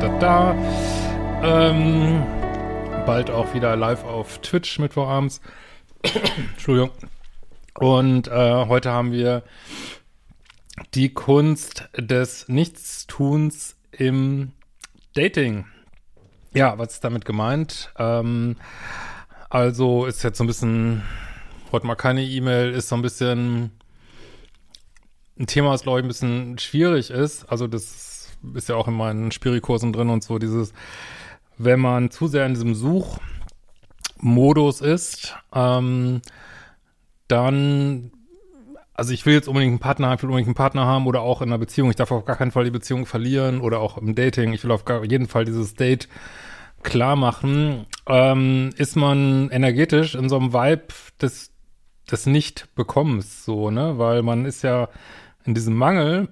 [0.00, 0.54] da, da.
[1.42, 2.24] Ähm,
[3.04, 5.42] bald auch wieder live auf Twitch Mittwochabends.
[6.52, 6.90] Entschuldigung.
[7.74, 9.42] Und äh, heute haben wir
[10.94, 14.52] die Kunst des Nichtstuns im
[15.14, 15.66] Dating.
[16.54, 17.92] Ja, was ist damit gemeint?
[17.98, 18.56] Ähm,
[19.50, 21.02] also ist jetzt so ein bisschen,
[21.72, 23.70] heute mal keine E-Mail, ist so ein bisschen
[25.38, 27.44] ein Thema, was glaube ich ein bisschen schwierig ist.
[27.44, 28.09] Also das
[28.54, 30.72] ist ja auch in meinen Spirikursen drin und so dieses,
[31.58, 36.22] wenn man zu sehr in diesem Suchmodus ist, ähm,
[37.28, 38.10] dann
[39.00, 41.40] also ich will jetzt unbedingt einen Partner, ich will unbedingt einen Partner haben oder auch
[41.40, 41.88] in einer Beziehung.
[41.88, 44.52] Ich darf auf gar keinen Fall die Beziehung verlieren oder auch im Dating.
[44.52, 46.06] Ich will auf gar, jeden Fall dieses Date
[46.82, 47.86] klar machen.
[48.06, 51.50] Ähm, ist man energetisch in so einem Vibe des,
[52.10, 53.96] des Nicht-Bekommens, so, ne?
[53.96, 54.90] Weil man ist ja
[55.46, 56.28] in diesem Mangel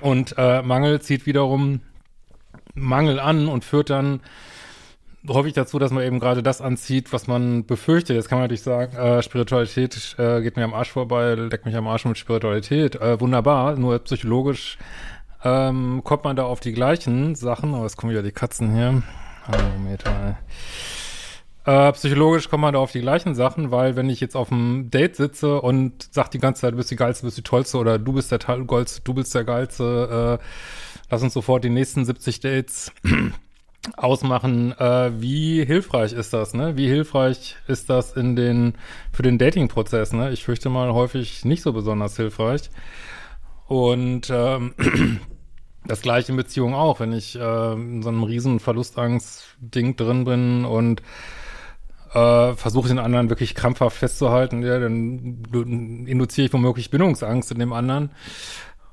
[0.00, 1.80] und äh, Mangel zieht wiederum
[2.74, 4.20] Mangel an und führt dann
[5.26, 8.16] häufig dazu, dass man eben gerade das anzieht, was man befürchtet.
[8.16, 11.76] Jetzt kann man natürlich sagen, äh, Spiritualität äh, geht mir am Arsch vorbei, deckt mich
[11.76, 12.96] am Arsch mit Spiritualität.
[12.96, 14.78] Äh, wunderbar, nur psychologisch
[15.44, 17.74] ähm, kommt man da auf die gleichen Sachen.
[17.74, 19.02] Oh, jetzt kommen wieder die Katzen hier.
[19.46, 20.38] Hallo, Meter.
[21.68, 24.90] Äh, psychologisch kommt man da auf die gleichen Sachen, weil wenn ich jetzt auf einem
[24.90, 27.76] Date sitze und sag die ganze Zeit, du bist die Geilste, du bist die Tollste
[27.76, 30.44] oder du bist der Tollste, du bist der Geilste, äh,
[31.10, 32.90] lass uns sofort die nächsten 70 Dates
[33.98, 36.78] ausmachen, äh, wie hilfreich ist das, ne?
[36.78, 38.72] Wie hilfreich ist das in den,
[39.12, 40.30] für den Dating-Prozess, ne?
[40.30, 42.70] Ich fürchte mal häufig nicht so besonders hilfreich.
[43.66, 44.72] Und ähm,
[45.84, 50.64] das gleiche in Beziehungen auch, wenn ich äh, in so einem riesen Verlustangst-Ding drin bin
[50.64, 51.02] und
[52.12, 57.72] äh, versuche den anderen wirklich krampfhaft festzuhalten, ja, dann induziere ich womöglich Bindungsangst in dem
[57.72, 58.10] anderen.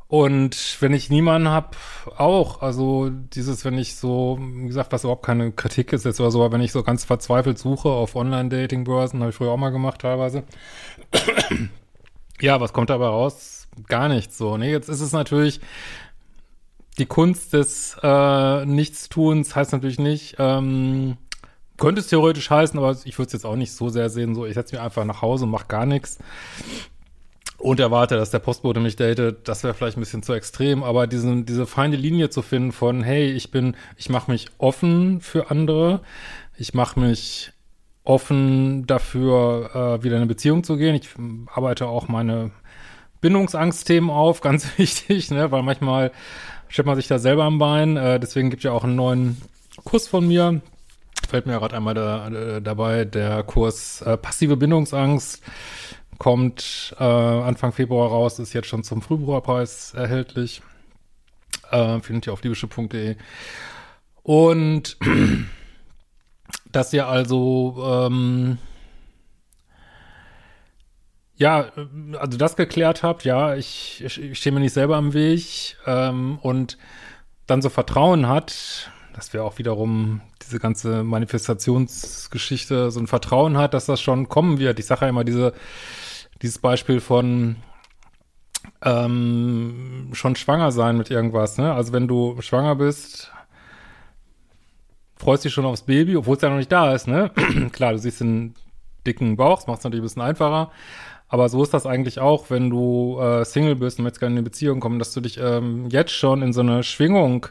[0.08, 1.76] Und wenn ich niemanden hab,
[2.18, 2.62] auch.
[2.62, 6.44] Also dieses, wenn ich so, wie gesagt, was überhaupt keine Kritik ist jetzt oder so,
[6.44, 10.02] aber wenn ich so ganz verzweifelt suche auf Online-Dating-Börsen, habe ich früher auch mal gemacht
[10.02, 10.44] teilweise.
[12.40, 13.68] ja, was kommt dabei raus?
[13.88, 14.58] Gar nichts so.
[14.58, 15.60] Nee, jetzt ist es natürlich
[16.98, 21.18] die Kunst des äh, Nichtstuns, heißt natürlich nicht, ähm,
[21.78, 24.46] könnte es theoretisch heißen, aber ich würde es jetzt auch nicht so sehr sehen, so
[24.46, 26.20] ich setze mich einfach nach Hause und mache gar nichts
[27.58, 31.08] und erwarte, dass der Postbote mich datet, das wäre vielleicht ein bisschen zu extrem, aber
[31.08, 35.50] diesen, diese feine Linie zu finden von, hey, ich bin, ich mache mich offen für
[35.50, 36.02] andere,
[36.58, 37.52] ich mache mich
[38.04, 40.96] offen dafür, äh, wieder in eine Beziehung zu gehen.
[40.96, 41.10] Ich
[41.54, 42.52] arbeite auch meine
[43.22, 46.12] Bindungsangstthemen auf, ganz wichtig, ne, weil manchmal
[46.68, 47.98] stellt man sich da selber am Bein.
[47.98, 49.42] Äh, deswegen gibt es ja auch einen neuen
[49.84, 50.62] Kurs von mir.
[51.26, 55.42] Fällt mir gerade einmal da, äh, dabei, der Kurs äh, Passive Bindungsangst
[56.18, 60.62] kommt äh, Anfang Februar raus, ist jetzt schon zum Frühbucherpreis erhältlich.
[61.72, 63.16] Äh, findet ihr auf liebische.de.
[64.24, 64.98] Und
[66.72, 68.58] dass ihr also ähm,
[71.38, 71.72] ja,
[72.18, 76.40] also das geklärt habt, ja, ich, ich, ich stehe mir nicht selber am Weg ähm,
[76.42, 76.78] und
[77.46, 83.74] dann so Vertrauen hat, das wäre auch wiederum diese ganze Manifestationsgeschichte, so ein Vertrauen hat,
[83.74, 84.80] dass das schon kommen wird.
[84.80, 85.54] Ich sage ja immer diese
[86.42, 87.58] dieses Beispiel von
[88.84, 91.74] ähm, schon schwanger sein mit irgendwas, ne?
[91.74, 93.32] Also wenn du schwanger bist,
[95.16, 97.32] freust dich schon aufs Baby, obwohl es ja noch nicht da ist, ne?
[97.72, 98.54] Klar, du siehst den
[99.08, 100.72] dicken Bauch, das macht es natürlich ein bisschen einfacher.
[101.28, 104.38] Aber so ist das eigentlich auch, wenn du äh, Single bist und jetzt gerne in
[104.38, 107.48] eine Beziehung kommen, dass du dich ähm, jetzt schon in so eine Schwingung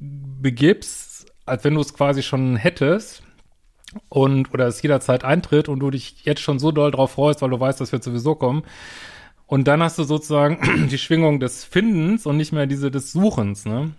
[0.00, 1.13] begibst,
[1.46, 3.22] als wenn du es quasi schon hättest
[4.08, 7.50] und oder es jederzeit eintritt und du dich jetzt schon so doll drauf freust, weil
[7.50, 8.62] du weißt, das wird sowieso kommen.
[9.46, 13.66] Und dann hast du sozusagen die Schwingung des Findens und nicht mehr diese des Suchens,
[13.66, 13.92] ne?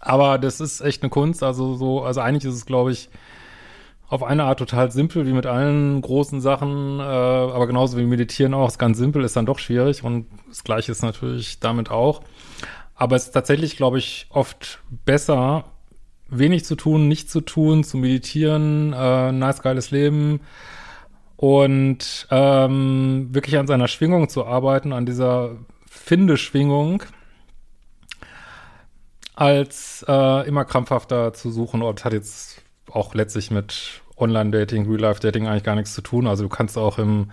[0.00, 3.08] Aber das ist echt eine Kunst, also so, also eigentlich ist es, glaube ich,
[4.08, 8.54] auf eine Art total simpel, wie mit allen großen Sachen, äh, aber genauso wie Meditieren
[8.54, 12.22] auch, ist ganz simpel, ist dann doch schwierig und das Gleiche ist natürlich damit auch.
[12.94, 15.64] Aber es ist tatsächlich, glaube ich, oft besser,
[16.28, 20.40] wenig zu tun, nicht zu tun, zu meditieren, äh, nice, geiles Leben
[21.36, 25.52] und ähm, wirklich an seiner Schwingung zu arbeiten, an dieser
[25.88, 27.04] Findeschwingung,
[29.36, 31.82] als äh, immer krampfhafter zu suchen.
[31.82, 36.26] Und hat jetzt auch letztlich mit Online-Dating, Real-Life-Dating eigentlich gar nichts zu tun.
[36.26, 37.30] Also du kannst auch im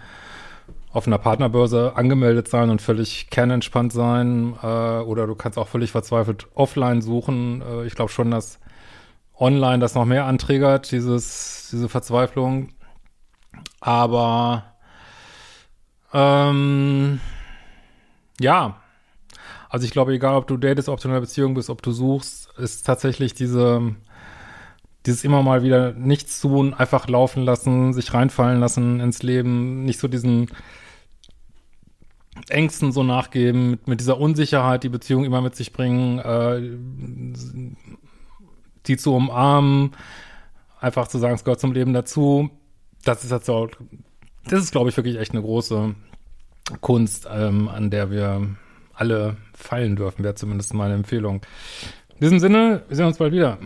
[0.92, 5.92] auf einer Partnerbörse angemeldet sein und völlig kernentspannt sein äh, oder du kannst auch völlig
[5.92, 7.62] verzweifelt offline suchen.
[7.62, 8.60] Äh, ich glaube schon, dass
[9.40, 12.70] online das noch mehr anträgert, dieses, diese Verzweiflung.
[13.82, 14.64] Aber
[16.14, 17.20] ähm,
[18.40, 18.78] ja,
[19.70, 21.92] Also ich glaube, egal ob du datest, ob du in einer Beziehung bist, ob du
[21.92, 23.96] suchst, ist tatsächlich diese,
[25.06, 30.00] dieses immer mal wieder nichts tun, einfach laufen lassen, sich reinfallen lassen ins Leben, nicht
[30.00, 30.48] so diesen
[32.48, 37.36] Ängsten so nachgeben, mit, mit dieser Unsicherheit, die Beziehung immer mit sich bringen, äh,
[38.88, 39.92] die zu umarmen,
[40.80, 42.50] einfach zu sagen, es gehört zum Leben dazu.
[43.04, 43.70] Das ist jetzt so,
[44.46, 45.96] das ist, glaube ich, wirklich echt eine große
[46.82, 48.48] Kunst, ähm, an der wir
[48.94, 51.42] alle feilen dürfen, wäre zumindest meine Empfehlung.
[52.16, 53.58] In diesem Sinne, wir sehen uns bald wieder.